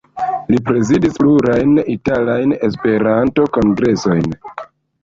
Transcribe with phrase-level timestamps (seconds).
[0.53, 4.37] Li prezidis plurajn italajn Esperanto-kongresojn.